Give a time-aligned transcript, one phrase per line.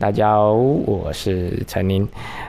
[0.00, 2.08] 大家好，我是陈琳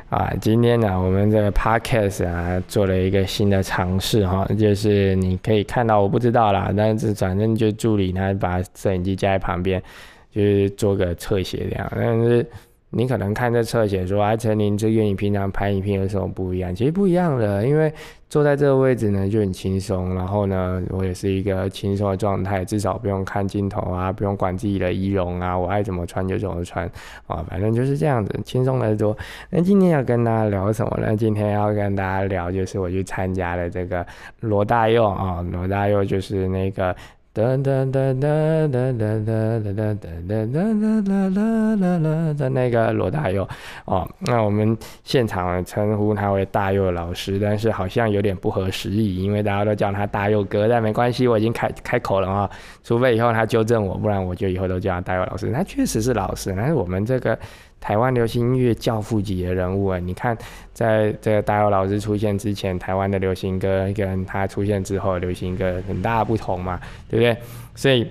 [0.10, 0.34] 啊。
[0.40, 9.84] 今天呢，我们这个 podcast 啊，做了一个新的尝试哈，就是你可以看到，我不知道啦，但是反正就助理他把摄影机架在旁边，
[10.32, 12.46] 就是做个侧写这样，但是。
[12.92, 16.76] 你可能看这侧写说，哎，陈林这跟你平常拍影片有什么不一样？
[16.76, 17.92] 其实不一样的，因为
[18.30, 26.86] 坐在这个位置呢就很轻松，然后呢，我也是一个轻松的状态，至少不用看镜头啊，不用管自己的仪容啊，我爱怎么穿就怎么穿
[27.28, 29.18] 啊，反正就是这样子，轻松的多。
[29.50, 31.16] 那今天要跟大家聊什么呢？
[31.16, 34.06] 今天要跟大家聊就是我去参加了这个
[34.42, 36.94] 罗大佑啊，罗大佑就是那个。
[37.34, 41.30] 哒哒哒哒哒哒哒哒哒哒哒哒哒
[41.78, 43.48] 哒哒的那个罗大佑
[43.86, 52.50] 哦，那我们现场称呼他为大佑老师，但是好像有点不合时宜，因为大家都叫他大佑哥，但没关系，我已经开开口了啊，
[52.84, 55.54] 除非以后他纠正我，不然我就以后都叫他大佑老师。
[55.54, 57.40] 他确实是老师，但是我们这个。
[57.82, 60.38] 台湾流行音乐教父级的人物啊，你看，
[60.72, 67.36] 在这个大佑老师出现之前，台湾的流行歌跟他出现之后，流行歌很大不同嘛，对不对？
[67.76, 68.08] 所以，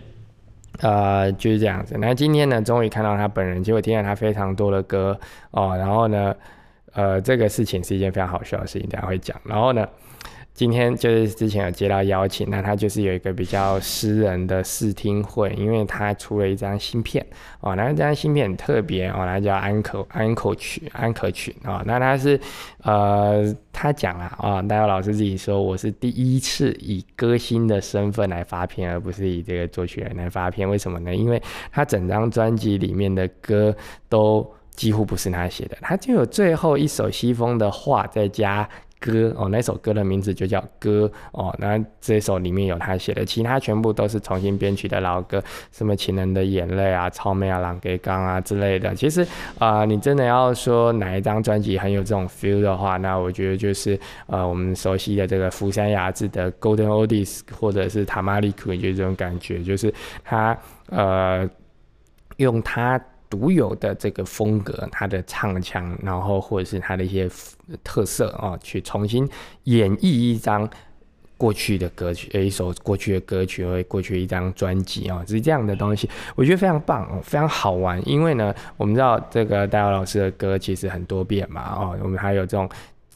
[0.80, 1.96] 呃，就是这样子。
[1.98, 5.18] 那今天呢，终于看到他本人，结果听了他非常多的歌
[5.52, 6.34] 哦，然后呢，
[6.92, 9.40] 呃，这个事情是一件非常好笑的事情，等下会讲。
[9.44, 9.88] 然后呢？
[10.60, 17.26] 今天就是之前有接到邀请，那他就是有一个比较私人的试听会，因为他出了一张芯片
[17.60, 22.38] 哦，那这张芯片很特别哦，它叫安可安可曲安可曲哦，那他是
[22.82, 31.16] 呃他讲了啊，大佑老师自己说我是第一次以歌星的身份来发片，而不是以这个作曲人来发片，为什么呢？
[31.16, 33.74] 因为他整张专辑里面的歌
[34.10, 38.68] 都几乎不是他写的，他就有最后一首西风的话再加。
[39.00, 41.52] 歌哦，那首歌的名字就叫歌哦。
[41.58, 45.42] 那这首里面有他写的，其他全部都是重新编曲的老歌，
[45.72, 48.94] 什么情人的眼泪啊、超美啊、朗给刚啊之类的。
[48.94, 49.26] 其实
[49.58, 59.92] 啊，你真的要说哪一张专辑很有这种 feel 的话，那我觉得就是呃我们熟悉的这个福山雅治的 Golden Oldies，或者是塔玛利库，就这种感觉，就是
[60.22, 60.56] 他
[60.90, 61.48] 呃
[62.36, 63.00] 用他。
[63.30, 67.30] 独有的这个风格，他的唱腔，然后或者是他的一些
[67.84, 69.26] 特色啊，去重新
[69.64, 70.68] 演绎一张
[71.38, 78.06] 过去的歌曲，一首过去的歌曲，或过去一张专辑啊，是这样的东西，我觉得非常棒，非常好玩。
[78.06, 82.68] 因为呢，我们知道这个戴尔老师的歌其实很多变嘛，哦，我们还有这种。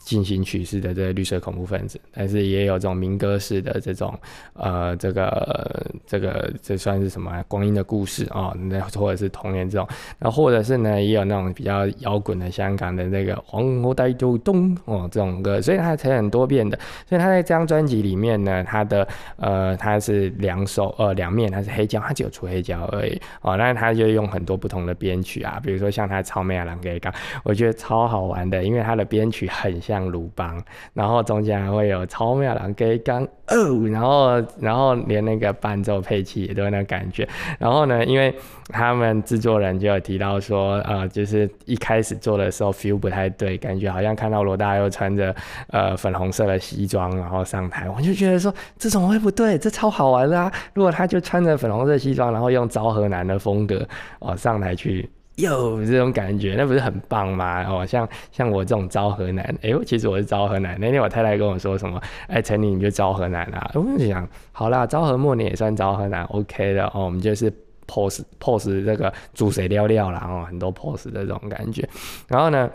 [0.05, 4.13] 进行曲式的这个绿色恐怖分子，但是也有这种民歌式的这种，
[4.53, 7.43] 呃，这个这个这算是什么？
[7.47, 9.87] 光阴的故事啊，那或者是童年这种，
[10.19, 16.77] 那或者是呢，也有那种比较摇滚的香港的那个黄河带就东哦这种歌，所以它才很多变的。
[17.07, 19.07] 所以他在这张专辑里面呢，他的
[19.37, 23.57] 呃，他是两首呃两面，他是黑胶，他只有出黑胶而已哦。
[23.57, 27.11] 那他就用很多不同的编曲啊，比如说像他超美啊朗给刚，
[27.43, 29.94] 我觉得超好玩的，因为他的编曲很像。
[29.95, 30.61] 像鲁邦，
[30.93, 37.27] 然后中间还会有超妙郎给刚哦，然后然后连那个伴奏配器也都有那感觉。
[37.57, 38.35] 然后呢，因为
[38.69, 45.33] 他们制作人就有提到说，呃，就是一开始做的时候 feel 不太对，感觉好像看到罗大佑穿着
[45.69, 49.57] 呃粉红色的西装然后上台，我就觉得说这怎么会不对？
[49.57, 50.51] 这超好玩的啊！
[50.73, 53.87] 如果他就穿着粉红色西装，然后用昭和男的风格
[54.19, 55.09] 哦上台去。
[55.35, 57.63] 有这种感觉，那不是很棒吗？
[57.67, 60.77] 哦，像像我这种昭和男，哎，其实我是昭和男。
[60.79, 63.69] 那天我太太跟我说什么，哎，陈琳你就昭和男啦？
[63.73, 67.05] 我就想，好啦，昭和末年也算昭和男，OK 的哦。
[67.05, 67.51] 我们就是
[67.87, 71.87] pose pose 这个主谁料料啦，哦，很多 pose 的这种感觉。
[72.27, 72.69] 然后呢，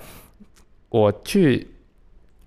[0.89, 1.67] 我去。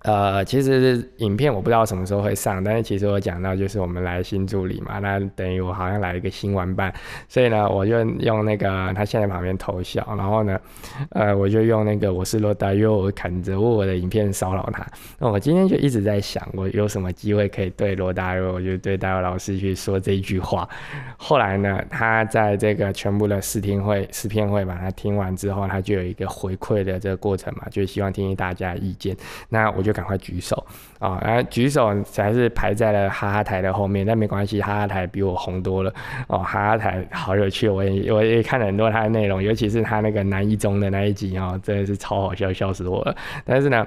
[0.04, 6.92] 呃，其实影片我不知道什么时候会上，但是其实我讲到就是我们来新助理嘛，那等于我好像来一个新玩伴，
[7.26, 10.60] 所以呢，我就用那个他现在旁边偷笑，然后呢，
[11.08, 14.86] 呃，我就用那个我是罗大佑砍着我的影片骚扰他。
[15.18, 20.68] 那我今天就一直在想，我有什么机会可以对罗大佑，我就对大佑老师去说这一句话。
[21.16, 29.16] 后来呢，他在这个全部的试听会、试片会把它听完之后，他就有一个回馈的这个过程嘛，就希望听听大家意见。
[29.48, 29.93] 那我就。
[29.94, 30.66] 赶快举手
[30.98, 31.18] 啊！
[31.24, 35.90] 然后举手才是排在了哈哈台的后面，但没关系，哈哈台比我红多了
[36.26, 36.40] 哦。
[36.40, 43.16] 哈哈台好有趣，我也我也看了很多他的内容，尤其是他那个南一中的那一集哦，真的是超好笑，笑死我了。
[43.46, 43.86] 但是呢，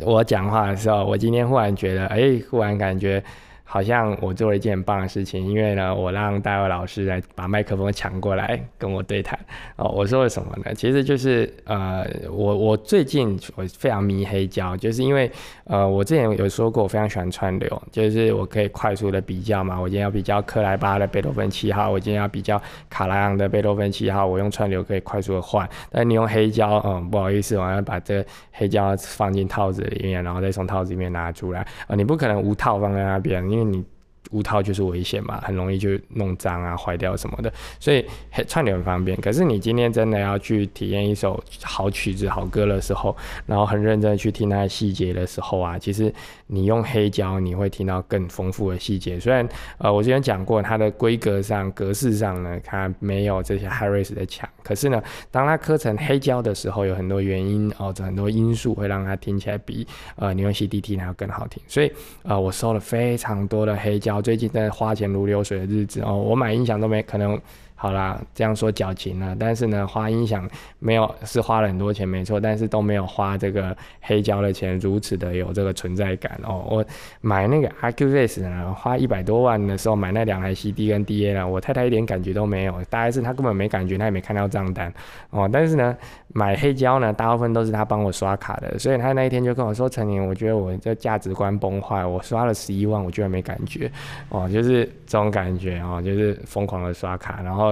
[0.00, 3.24] 我讲话的时候，我今天忽然觉得，哎，忽然感觉。
[3.72, 9.38] 好像我做了一件很棒的事情，因为呢，我让大卫老师来把麦克风抢过来跟我对谈。
[9.76, 10.74] 哦，我说了什么呢？
[10.74, 15.30] 其实就是呃，我我最近我非常迷黑胶，就是因为
[15.64, 19.80] 呃，我之前有说过我非常喜欢串流，就是我可以快速的比较嘛。
[19.80, 22.60] 我今天要比较克莱巴的贝多芬七号，我今天要比较
[22.90, 25.66] 卡拉扬的贝多芬七号，我用串流可以快速的换。
[25.90, 28.22] 但你用黑胶，嗯，不好意思，我要把这
[28.52, 33.91] 黑胶放进套子里面，然后再从套子里面拿出来啊，你不可能无套放在那边，因为你。
[34.32, 38.04] 无套就是危险嘛，很容易就弄脏啊、坏掉什么的，所以
[38.48, 39.18] 串流很方便。
[39.20, 43.14] 可是你今天真的要去体验一首好曲子、好歌的时候，
[43.46, 46.10] 然后很认真的去听它的细节的时候啊，其实
[46.46, 49.20] 你用黑胶你会听到更丰富的细节。
[49.20, 49.46] 虽然
[49.76, 59.86] 呃我之前讲过它的规格上、格式上呢，它没有这些 Harris 的强，可是呢，当它刻成黑胶的时候，有很多原因哦，这很多因素会让它听起来比
[60.16, 61.62] 呃你用 CD 听还要更好听。
[61.66, 61.92] 所以
[62.22, 64.21] 呃我收了非常多的黑胶。
[64.22, 67.40] 最近在花钱如流水的日子哦，我买音响都没可能。
[67.82, 70.48] 好啦，这样说矫情了，但是呢，花音响
[70.78, 76.64] 没有是花了很多钱，没错，但是都没有花这个黑胶的钱如此的有这个存在感哦。
[76.70, 76.84] 我
[77.20, 84.94] 买那个 AQS 呢，花一百多万的时候买那两台 CD 跟 DA 呢，我太太一点感觉都没有，大概是她根本没感觉，她也没看到账单
[85.30, 85.50] 哦。
[85.52, 85.96] 但是呢，
[86.28, 93.90] 买黑胶呢，大部分都是她帮我刷卡的，所以她那一天就跟我说：“陈年，我觉得我这价值观崩坏，我刷了十一万，我居然没感觉
[94.28, 97.71] 哦，就是这种感觉哦，就是疯狂的刷卡，然后。”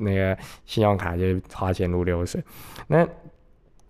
[0.00, 0.36] 那个
[0.66, 2.42] 信用卡就花钱如流水，
[2.88, 3.06] 那。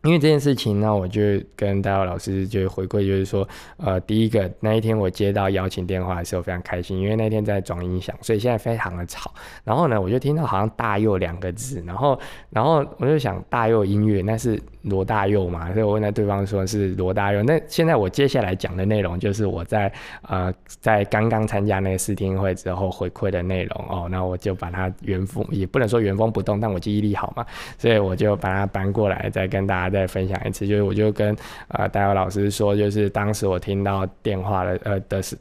[0.03, 1.21] 因为这件事情呢，我就
[1.55, 9.31] 跟大佑老师就回馈，就是说，呃，第一个那一天我接到邀请电话的时候非常开心，因为那天在装音响，所以现在非常的吵。
[9.63, 12.19] 然后呢，我就听到好像大佑两个字，然后，
[12.49, 17.43] 然后我就想大佑音乐那是罗大佑嘛，所以我问了对方说是罗大佑。
[17.43, 19.93] 那现在我接下来讲的内容就是我在
[20.23, 27.45] 呃在刚刚参加那个试听会之后回馈的内容哦，那我就把它原封也不能说原封不动，但我记忆力好嘛，
[27.77, 29.90] 所以我就把它搬过来再跟大家。
[29.91, 31.37] 再分享一次，就是我就跟
[31.69, 35.37] 呃戴伟老师说，就是当时我听到电话的呃的是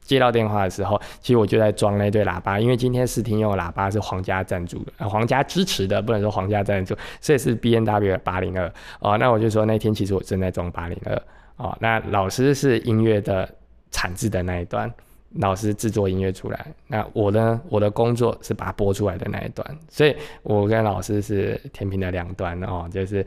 [0.00, 9.16] 接到电话的时候，其实我就在装那对喇叭，因为今天试听用的喇叭是皇家赞助的，皇家支持的，不能说皇家赞助，所以是 B N W 八零二哦。
[9.16, 11.22] 那我就说那天其实我正在装八零二
[11.56, 11.76] 哦。
[11.80, 13.48] 那老师是音乐的
[13.92, 14.92] 产制的那一端。
[15.36, 17.60] 老师制作音乐出来，那我呢？
[17.68, 23.24] 我的工作是把它播出来的那一段，所以我跟老师是天平的两端哦，就是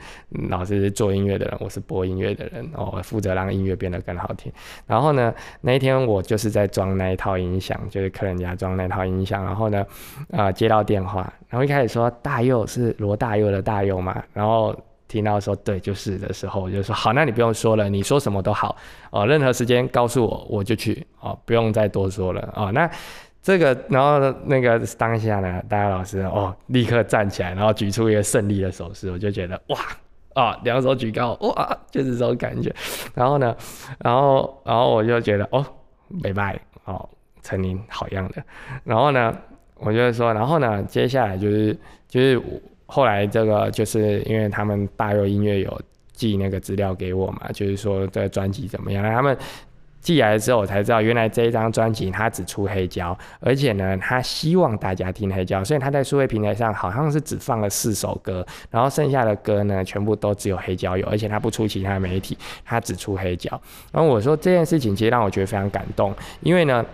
[0.50, 4.52] 老师是做音乐的人，我是播音乐的人哦，负责让音乐变得更好听。
[4.86, 9.86] 然后呢，那一天我就是在装那一套音响，就是客人家装那套音响，然后呢，
[10.31, 14.75] 啊接到电话，然后一开始说大佑是罗大佑的大佑嘛，然后。
[15.07, 18.75] 听到说对就是的时候，我就说好，那你不用说了，你说什么都好
[19.12, 22.72] 哦，任何时间告诉我，我就去哦，不用再多说了哦。
[22.72, 22.90] 那
[23.42, 29.78] 这个，然后那个当下呢，大家老师哦，立刻站起来，然后举出一个胜利的手势，我就觉得哇
[30.34, 32.74] 啊，两手举高哇，就是这种感觉。
[33.13, 33.56] 然后呢，
[34.00, 35.63] 然后然后我就觉得哦，
[36.24, 37.07] 拜拜哦，
[37.44, 38.44] 陈林好样的。
[38.84, 39.36] 然后呢，
[39.75, 42.42] 我就说，然后呢，接下来就是就是。
[42.95, 45.81] 后来这个就是因为他们大佑音乐有
[46.13, 49.03] 寄那个资料给我嘛，就是说这个专辑怎么样？
[49.03, 49.38] 他们
[50.00, 63.62] 寄来之后，我才知道原来这一张专辑他只出黑胶，而且呢，他希望大家听黑胶，所以他在数位平台上好像是只放了四首歌，然后剩下的歌呢，全部都只有黑胶有，而且他不出其他媒体，他只出黑胶。
[63.92, 66.86] 然后我说这件事情其实让我觉得非常感动，因为呢。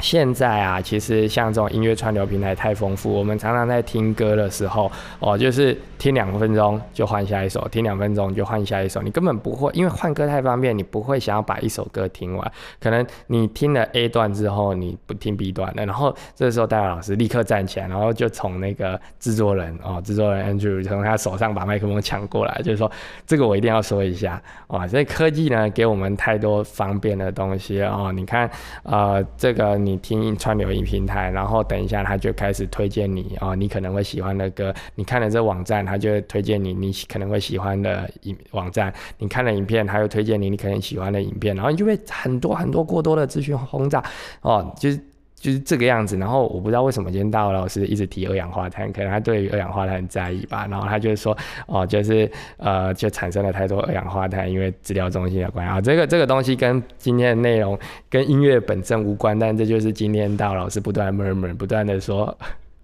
[0.00, 12.52] 现在啊，其实像这种音乐串流平台太丰富，我们常常在听歌的时候，哦，就是听两分钟就换下一首，听两分钟就换下一首，你根本不会，因为换歌太方便，你不会想要把一首歌听完。
[12.80, 22.88] 可能你听了 A 段之后，你不听 B 段了，然后这时候戴老师立刻站起来，然后就从那个制作人哦，制作人 Andrew 从他手上把麦克风抢过来，就是说
[23.26, 28.48] 这个我一定要说一下啊，所以科技呢给我们太多方便的东西哦，你看
[28.84, 29.76] 呃这个。
[29.88, 34.74] 你听串流音平台，然后等一下他就开始推荐你哦，你可能会喜欢的歌。
[34.94, 38.92] 你看了这网站，他就推荐你你可能会喜欢的影网站。
[39.18, 44.04] 你看了影片，他又推荐你你可能喜欢的影片，然后你就会很多很多过多的资讯轰炸
[44.42, 45.00] 哦，就是。
[45.40, 50.66] 就是这个样子，然后我不知道为什么今天大老师一直提二氧化碳，可能他对于二氧化碳很在意吧。
[50.68, 55.80] 然后他就是说，哦，就是呃，就产生了太多二氧化碳，因为治疗中心的关系啊。
[55.80, 57.78] 这个这个东西跟今天的内容
[58.10, 62.36] 跟音乐本身无关，但这就是今天大老师不断 murmur 不断的说。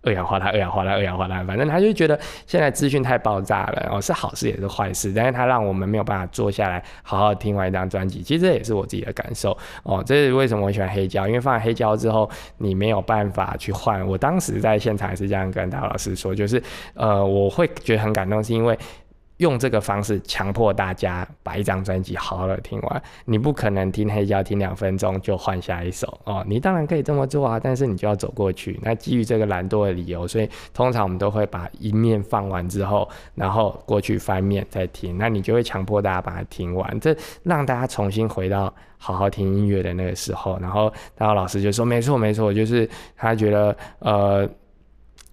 [0.04, 10.02] 二氧化碳、二氧化碳、二氧化碳，反正他就觉得现在资讯太爆炸了哦，是好事也是坏事，但是他让我们没有办法坐下来好好听完一张专辑，其实这也是我自己的感受哦。
[10.04, 14.06] 这是为什么我喜欢黑胶，因为放在黑胶之后，你没有办法去换。
[14.06, 16.62] 我当时在现场也是这样跟大老师说，就是
[16.94, 18.78] 呃，我会觉得很感动，是因为。
[19.38, 26.44] 用这个方式强迫大家把一张专辑好好的听完，你不可能听黑胶听两分钟就换下一首哦。
[26.46, 28.78] 你当然可以这么做啊，但是你就要走过去。
[28.82, 35.18] 那基于这个懒惰的理由，所以通常我们都会把一面放完之后，然后过去翻面再听。
[35.18, 40.56] 那你就会强迫大家把它听完，这让大家重新回到好好听音乐的那个时候。
[40.60, 44.48] 然后，然后老师就说：“没错，没错，就是他觉得呃。”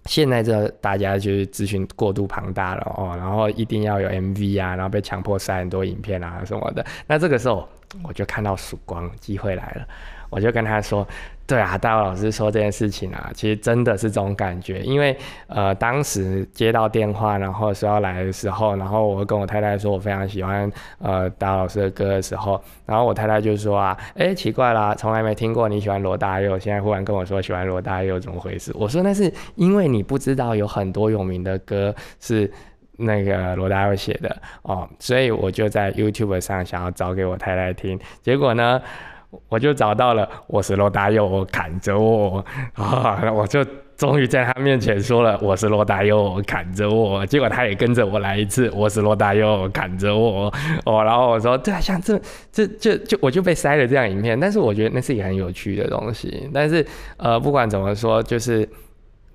[0.05, 6.85] 现在这大家就是资讯过度庞大了哦，然后一定要有 MV 啊，然后被强迫塞很多影片啊什么的。
[7.07, 7.67] 那这个时候
[8.03, 9.87] 我就看到曙光，机会来了，
[10.29, 11.07] 我就跟他说。
[11.51, 15.13] 对啊，大卫老师说这件事情啊，其实真的是这种感觉，因为
[15.47, 28.71] 呃，当时接到电话，然后说要来的时候，然后我跟我太太说我非常喜欢呃大老师的歌的时候，然后我太太就说啊，哎，奇怪啦，从来没听过你喜欢罗大佑，现在忽然跟我说喜欢罗大佑，怎么回事？
[28.73, 32.49] 我说那是因为你不知道有很多有名的歌是
[32.95, 38.81] 那个罗大佑写的哦，所以我就在 YouTube 上想要找给我太太听，结果呢？
[39.47, 43.31] 我就找到了，我是罗大佑，砍着我啊！
[43.31, 47.25] 我就终于在他面前说了，我是罗大佑，砍着我。
[47.25, 50.53] 结果他也跟着我来一次，我是罗大佑，砍着我
[50.85, 51.01] 哦。
[51.03, 52.19] 然后我说，对啊，像这
[52.51, 54.37] 这就就我就被塞了这样影片。
[54.37, 56.49] 但是我觉得那是一个很有趣的东西。
[56.53, 56.85] 但是
[57.15, 58.67] 呃，不管怎么说，就是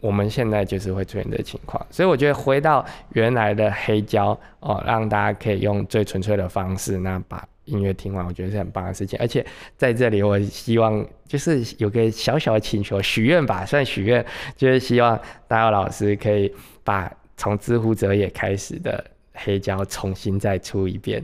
[0.01, 1.85] 我们现在就是会出现这情况。
[1.91, 2.85] 所以我觉得回到
[3.15, 7.43] 原来的黑胶哦，让大家可以用最纯粹的方式，那把。
[7.67, 9.19] 音乐听完，我觉得是很棒的事情。
[9.21, 9.45] 而且
[9.77, 14.25] 在这里，我希望就是有个小小的请求，许愿吧，算许愿，
[14.57, 19.05] 就是希望大佑老师可以把从知乎者也开始的
[19.35, 21.23] 黑胶重新再出一遍，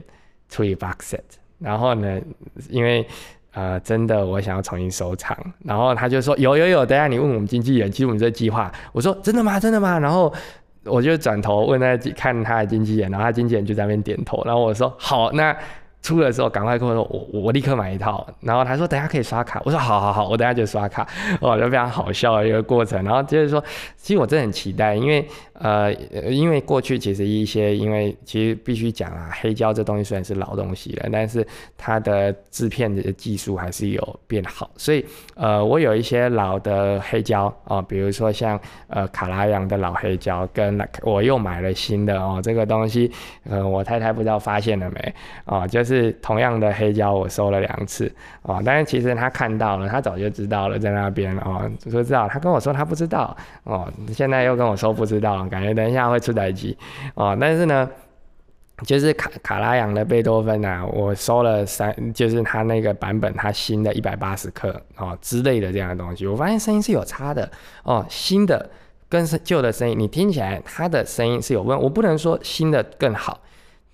[0.49, 1.19] 出一 box set。
[1.59, 2.21] 然后呢，
[2.69, 3.07] 因为
[3.53, 5.37] 呃，真的我想要重新收藏。
[5.63, 9.57] 然后他就说有有有，等下你问我们经纪人，其实我们这计划，我说真的吗？
[9.59, 9.97] 真的吗？
[9.97, 10.33] 然后
[10.83, 14.43] 我就转头问他看他的经纪人，然后他经纪人就在那边点头。
[14.43, 15.55] 然后我说好，那。
[16.03, 18.23] 出的时候赶快跟我说，我我立刻买一套。
[18.41, 21.07] 然后他说等下可以刷卡，我说好好好，我等下就刷卡。
[21.41, 23.03] 哦，就非常好笑的一个过程。
[23.03, 23.63] 然后接着说，
[23.97, 25.27] 其实我真的很期待，因为。
[25.63, 25.93] 呃，
[26.29, 35.05] 因为过去其实一些，因为其实必须讲啊，黑胶这东西虽然是老东西了，但是它的制片的技术还是有变好，所以
[35.35, 43.09] 呃，我有一些老的黑胶啊，比如说像呃卡拉扬的老黑胶，跟我又买了新的哦，这个东西，
[43.49, 45.15] 呃，我太太不知道发现了没
[45.45, 45.65] 啊？
[45.65, 55.47] 就是同样的黑胶，我收了两次啊，但是其实他看到了，他早就知道了在那边哦，就知道，他跟我说他不知道哦，现在又跟我说不知道。
[55.53, 56.75] 感觉等一下会出台机
[57.13, 57.87] 哦，但是呢，
[58.85, 67.49] 就是卡卡拉扬的贝多芬啊，我收了三，就是他那个版本，他新的一百八十克哦之类的这样的东西，我发现声音是有差的
[67.83, 68.67] 哦，新的
[69.07, 73.39] 跟旧的声音，你听起来他的声音是有问，我不能说新的更好。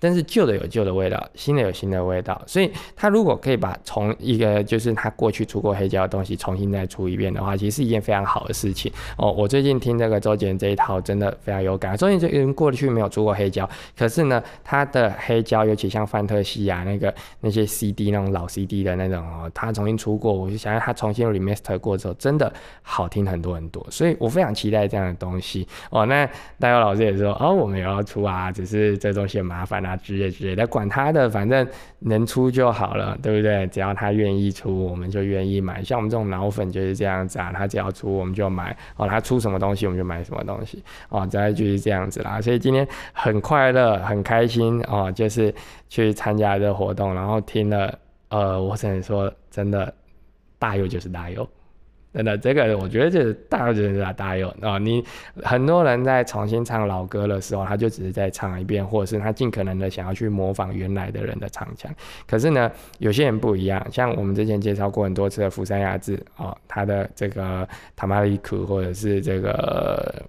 [0.00, 9.30] 但是旧的有旧的味道，新的有新的味道，所以他如果可以把从一个就是他过去出过黑胶的东西重新再出一遍的话，其实是一件非常好的事情哦。
[9.30, 11.96] 我最近听这个周杰伦这一套真的非常有感。
[11.96, 23.86] 周杰伦过去没有出过黑胶，可是呢，他的黑胶尤其像范特西啊那个那些 CD 那种老 CD 的那种哦，他重新出过，我就想让他重新 remaster 过之后，真的好听很多很多。
[23.90, 26.06] 所以我非常期待这样的东西哦。
[26.06, 26.26] 那
[26.58, 29.89] 大佑老师也说哦，我们也要出啊，只是这东西很麻烦啊。
[29.90, 31.66] 啊，之类之类的，管他的，反正
[31.98, 33.66] 能出就好了，对不对？
[33.66, 35.82] 只要他愿意出，我们就愿意买。
[35.82, 38.76] 像我们这种脑粉就是这样子啊，他只要出，我们就买。
[38.96, 40.82] 哦，他出什么东西，我们就买什么东西。
[41.08, 42.40] 哦，再就是这样子啦。
[42.40, 45.52] 所以今天很快乐，很开心哦，就是
[45.88, 49.92] 去参加这活动，然后听了，呃，我只能说，真的，
[50.58, 51.48] 大有就是大有。
[52.12, 54.78] 真的，这个我觉得就是大人的大有啊！
[54.78, 55.04] 你
[55.42, 61.88] 很多人在重新唱老歌的时候，他就只是在唱一遍，或者是他尽可能的想要去模仿原来的人的唱腔。
[62.26, 70.22] 可是呢，有些人不一样，像我们之前介绍过很多次的釜山雅治哦，他的这个塔玛里库，或者是这个。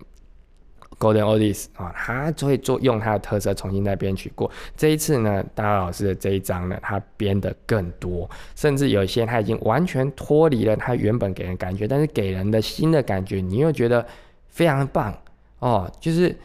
[1.01, 4.49] Golden Oldies 啊，他就会做用他的特色重新再编曲过。
[4.77, 14.05] 这一次呢，大家老师的这一张呢，他编的更多，甚至有一些他已经完全脱离了他原本给人感觉，但是给人的新的感觉，你又觉得
[14.47, 15.17] 非常棒
[15.57, 15.91] 哦。
[15.99, 16.37] 就是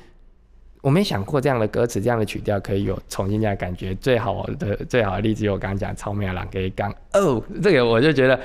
[0.86, 3.92] 我没想过这样的歌词、这样的曲调可以有重新这样感觉。
[3.96, 8.38] 最好的、最好的例子，我刚刚讲超妙朗给刚哦，这个我就觉得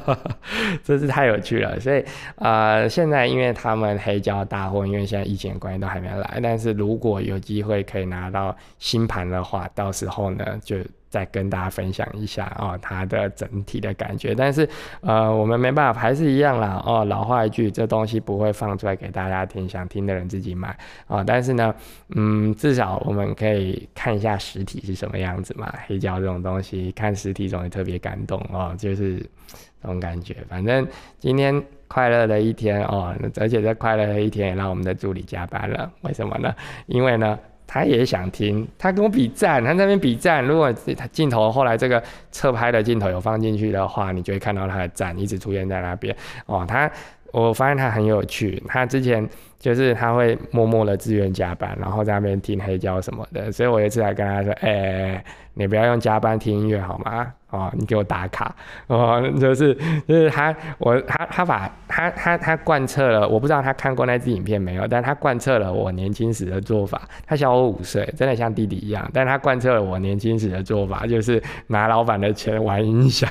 [0.84, 1.80] 真是太有趣了。
[1.80, 2.04] 所以
[2.36, 10.76] 啊，现在因为他们黑胶大货，因为现在疫情关系都还没来，但是如果有机会可以拿到新盘的话，到时候呢就。
[11.14, 14.68] 再跟大家分享一下哦，它的整体的感觉，但是
[15.00, 17.04] 呃，我们没办法，还是一样啦哦。
[17.04, 21.22] 老话一句，这东西不会放出来给大家听，想听的人自己买啊。
[21.22, 21.72] 但是呢，
[22.16, 25.72] 嗯，至少我们可以看一下实体是什么样子嘛。
[25.86, 29.18] 黑胶这种东西，看实体总会特别感动哦，就是
[29.80, 30.38] 这种感觉。
[30.48, 30.84] 反正
[31.20, 35.88] 今天快乐的一天哦，而且这快乐的一天也让我们的助理加班了。
[36.00, 36.52] 为什么呢？
[36.86, 37.38] 因为呢。
[37.66, 40.44] 他也想听，他跟我比赞，他那边比赞。
[40.44, 46.14] 如果他镜头后来这个侧拍的镜头有放进去的话，你就会看到他的赞一直出现在那边。
[46.46, 46.90] 哦，他，
[47.32, 48.62] 我发现他很有趣。
[48.68, 49.28] 他之前
[49.64, 53.50] 就是他会默默的自愿加班，然后在那边听黑胶什么的。
[53.50, 55.24] 所以我有一次还跟他说：“哎。”
[55.56, 57.32] 你不要用加班听音乐好吗？
[57.50, 58.52] 哦，你给我打卡
[58.88, 59.72] 哦，就是
[60.04, 67.02] 就是他，我他他把他他他贯彻了，我不知道他看过那支影片没有，但他贯彻了我年轻时的做法。
[67.24, 73.30] 他小我五岁，真的像弟弟一样，但他贯彻了我年轻时的做法，就是拿老板的钱玩音响。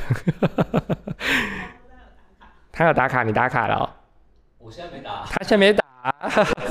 [2.71, 3.93] 他有打卡，你打卡了？
[4.59, 5.25] 我现在没打。
[5.25, 5.82] 他现在没打。
[6.03, 6.62] 之前我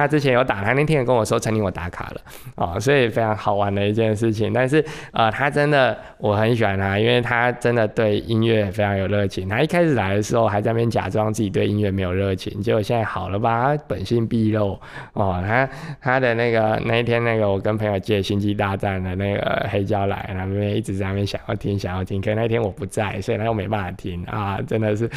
[0.00, 2.20] 他之前有打，他那天也跟我说曾经我打卡了
[2.54, 4.50] 啊，所以非常好玩的一件事情。
[4.50, 9.46] 但是呃，他真的我很喜欢他，因为他真的对音乐非常有热情。
[9.46, 14.80] 他一开始来的时候还在那边假装自己对音乐没有热情，结果现在好了吧，本性毕露
[15.12, 15.44] 哦。
[15.46, 15.68] 他
[16.00, 25.10] 他的那个那一天那个我跟朋友借《星际大战》的那个黑胶来，他们一直在那边想要听想要听，可那天我不在，所以他又没办法听啊，真的是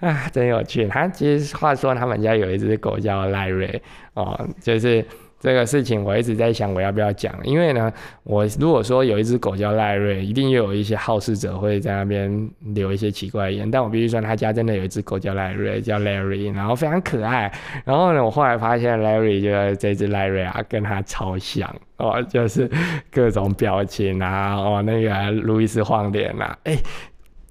[0.00, 0.88] 啊，真有趣。
[0.88, 3.80] 他其实话说他们家有一只狗叫赖瑞。
[4.14, 5.04] 哦，哦就是
[5.38, 17.52] 这个事情，我一直在想我要不要讲，因为呢，我如果说有一只狗叫赖瑞，一定又有一些好事者会在那边留一些奇怪言，但我必须说他家真的有一只狗叫赖瑞，叫 Larry，然后非常可爱。
[17.84, 22.70] 然后呢，我后来发现 Larry 就这只赖瑞啊，跟他超像哦，就是
[23.10, 26.78] 各种表情啊，哦，那个路易斯晃脸啊，哎。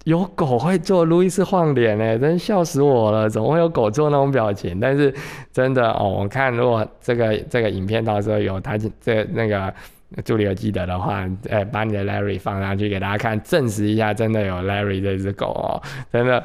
[0.04, 3.30] 有狗会做路易斯晃脸呢，真笑死我了！
[3.30, 4.80] 怎么会有狗做那种表情？
[4.80, 5.14] 但是
[5.52, 9.74] 真的哦，我看如果这个这个影片到时候有他这那个
[10.26, 15.82] 助理有记得的话，哎，把你的 Larry 放上去给大家看，证实一下真的有 Larry 这只狗哦，
[16.12, 16.44] 真的。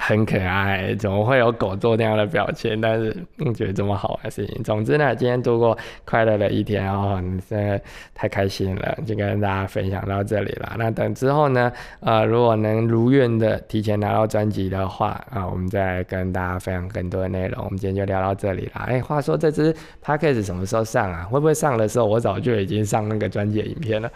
[0.00, 2.80] 很可爱，怎么会有狗做那样的表情？
[2.80, 4.62] 但是嗯，觉得这么好玩的事情。
[4.62, 7.80] 总之呢，今天度过快乐的一天哦，真的
[8.14, 10.76] 太开心了，就跟大家分享到这里了。
[10.78, 17.64] 那等之后呢，呃，如果能如愿的提前拿到专辑的话啊，我们再跟大家分享更多的内容。
[17.64, 18.84] 我们今天就聊到这里了。
[18.86, 21.24] 哎，话说这支 p a c k a g e 什么时候上啊？
[21.24, 24.08] 会不会上的时候我早就已经上那个专辑影片了？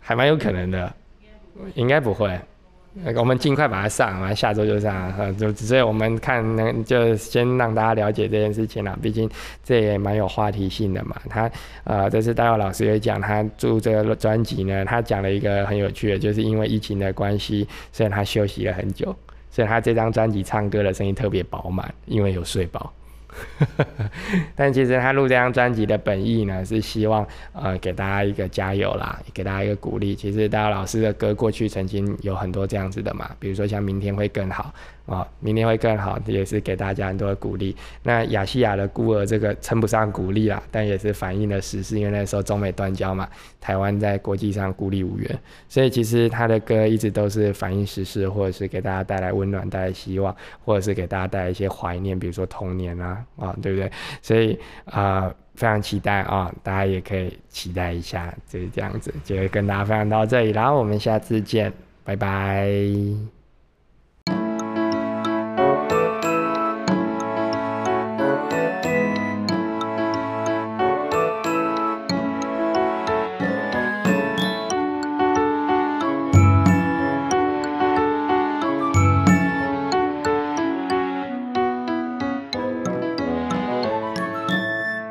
[0.00, 0.92] 还蛮有可能的，
[1.74, 2.36] 应该不会。
[3.16, 9.28] 我们尽快把它上，完下周就上，呃，就所以我们看能就先让大家了解这件事情了，毕竟
[9.62, 11.14] 这也蛮有话题性的嘛。
[11.28, 11.50] 他
[11.84, 19.14] 呃，这次戴耀老师也讲，他做这个专辑呢，他讲了一个很有趣的，就是因为疫情的关系，所以他休息了很久，
[19.50, 22.92] 所以他这张专辑唱歌的声音特别饱满，因为有睡饱。
[24.54, 30.14] 但其实他录这张专辑的本意呢，是希望呃给大家一个加油啦，给大家一个鼓励。
[30.14, 34.74] 其实大家老师的歌过去曾经有很多这样子的嘛，比如说像明天会更好。
[35.06, 37.74] 啊，明年会更好，也是给大家很多的鼓励。
[38.02, 43.28] 那亚细亚的孤儿这个称不上鼓励啦，但也是反映了时事，因为那时候中美断交嘛，
[43.60, 45.38] 台湾在国际上孤立无援，
[45.68, 53.90] 所以其实他的歌一直都是反映时事，或者是给大家带来温暖、带来希望，或者是给大家带来一些怀念，比如说童年啊，啊，对不对？
[54.20, 63.35] 所以啊，非常期待啊，大家也可以期待一下，就是这样子，就跟大家分享到这里，然后我们下次见，拜拜。